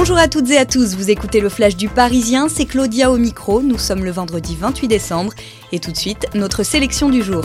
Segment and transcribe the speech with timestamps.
[0.00, 3.18] Bonjour à toutes et à tous, vous écoutez le Flash du Parisien, c'est Claudia au
[3.18, 5.32] micro, nous sommes le vendredi 28 décembre
[5.72, 7.42] et tout de suite notre sélection du jour.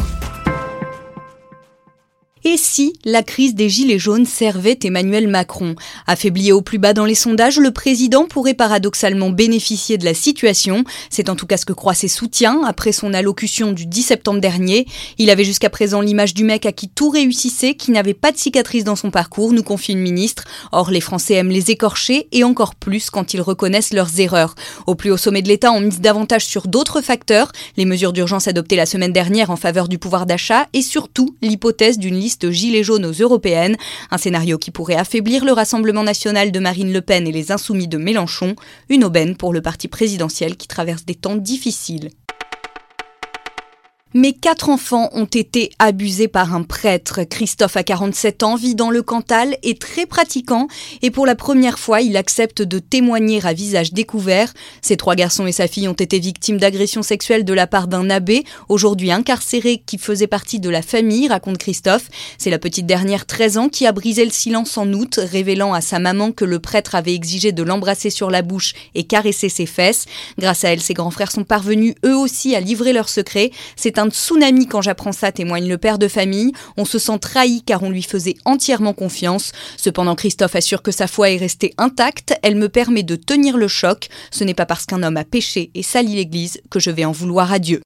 [2.46, 5.76] Et si la crise des Gilets jaunes servait Emmanuel Macron?
[6.08, 10.84] Affaibli au plus bas dans les sondages, le président pourrait paradoxalement bénéficier de la situation.
[11.10, 14.42] C'est en tout cas ce que croient ses soutiens après son allocution du 10 septembre
[14.42, 14.86] dernier.
[15.20, 18.38] Il avait jusqu'à présent l'image du mec à qui tout réussissait, qui n'avait pas de
[18.38, 20.44] cicatrice dans son parcours, nous confie une ministre.
[20.74, 24.56] Or, les Français aiment les écorcher et encore plus quand ils reconnaissent leurs erreurs.
[24.86, 28.50] Au plus haut sommet de l'État, on mise davantage sur d'autres facteurs, les mesures d'urgence
[28.50, 32.84] adoptées la semaine dernière en faveur du pouvoir d'achat et surtout l'hypothèse d'une liste gilets
[32.84, 33.78] jaunes aux européennes,
[34.12, 37.88] un scénario qui pourrait affaiblir le Rassemblement national de Marine Le Pen et les insoumis
[37.88, 38.56] de Mélenchon,
[38.90, 42.10] une aubaine pour le parti présidentiel qui traverse des temps difficiles.
[44.16, 47.24] Mes quatre enfants ont été abusés par un prêtre.
[47.24, 50.68] Christophe a 47 ans, vit dans le Cantal, est très pratiquant
[51.02, 54.54] et pour la première fois, il accepte de témoigner à visage découvert.
[54.84, 58.08] Ses trois garçons et sa fille ont été victimes d'agressions sexuelles de la part d'un
[58.12, 62.10] abbé, aujourd'hui incarcéré, qui faisait partie de la famille, raconte Christophe.
[62.38, 65.82] C'est la petite dernière, 13 ans, qui a brisé le silence en août, révélant à
[65.82, 69.66] sa maman que le prêtre avait exigé de l'embrasser sur la bouche et caresser ses
[69.66, 70.06] fesses.
[70.38, 73.50] Grâce à elle, ses grands frères sont parvenus eux aussi à livrer leur secret.
[74.04, 76.52] Un tsunami quand j'apprends ça, témoigne le père de famille.
[76.76, 79.54] On se sent trahi car on lui faisait entièrement confiance.
[79.78, 82.34] Cependant, Christophe assure que sa foi est restée intacte.
[82.44, 84.10] Elle me permet de tenir le choc.
[84.30, 87.14] Ce n'est pas parce qu'un homme a péché et sali l'Église que je vais en
[87.14, 87.82] vouloir à Dieu.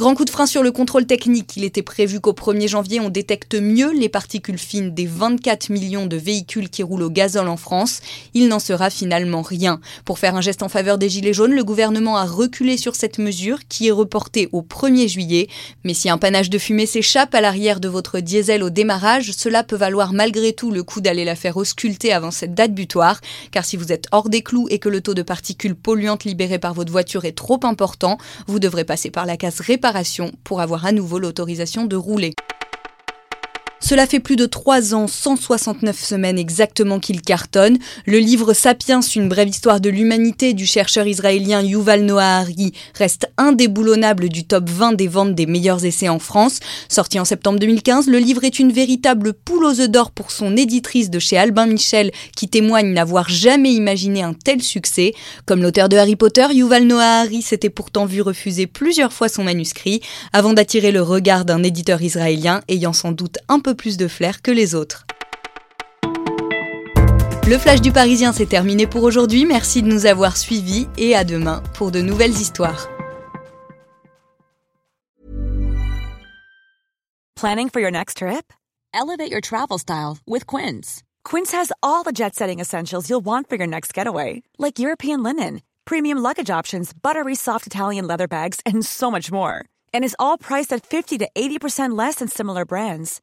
[0.00, 1.58] Grand coup de frein sur le contrôle technique.
[1.58, 6.06] Il était prévu qu'au 1er janvier, on détecte mieux les particules fines des 24 millions
[6.06, 8.00] de véhicules qui roulent au gazole en France.
[8.32, 9.78] Il n'en sera finalement rien.
[10.06, 13.18] Pour faire un geste en faveur des Gilets jaunes, le gouvernement a reculé sur cette
[13.18, 15.48] mesure qui est reportée au 1er juillet.
[15.84, 19.64] Mais si un panache de fumée s'échappe à l'arrière de votre diesel au démarrage, cela
[19.64, 23.20] peut valoir malgré tout le coup d'aller la faire ausculter avant cette date butoir.
[23.50, 26.58] Car si vous êtes hors des clous et que le taux de particules polluantes libérées
[26.58, 29.89] par votre voiture est trop important, vous devrez passer par la case réparation
[30.44, 32.32] pour avoir à nouveau l'autorisation de rouler.
[33.90, 37.76] Cela fait plus de 3 ans, 169 semaines exactement qu'il cartonne.
[38.06, 43.26] Le livre Sapiens, une brève histoire de l'humanité du chercheur israélien Yuval Noah Hari reste
[43.36, 46.60] indéboulonnable du top 20 des ventes des meilleurs essais en France.
[46.88, 50.56] Sorti en septembre 2015, le livre est une véritable poule aux œufs d'or pour son
[50.56, 55.14] éditrice de chez Albin Michel qui témoigne n'avoir jamais imaginé un tel succès.
[55.46, 59.42] Comme l'auteur de Harry Potter, Yuval Noah Hari s'était pourtant vu refuser plusieurs fois son
[59.42, 60.00] manuscrit
[60.32, 64.42] avant d'attirer le regard d'un éditeur israélien ayant sans doute un peu plus de flair
[64.42, 65.06] que les autres.
[67.48, 69.46] Le flash du Parisien c'est terminé pour aujourd'hui.
[69.46, 72.88] Merci de nous avoir suivis et à demain pour de nouvelles histoires.
[77.34, 78.52] Planning for your next trip?
[78.92, 81.02] Elevate your travel style with Quince.
[81.24, 85.62] Quince has all the jet-setting essentials you'll want for your next getaway, like European linen,
[85.86, 89.64] premium luggage options, buttery soft Italian leather bags and so much more.
[89.94, 93.22] And is all priced at 50 to 80% less than similar brands.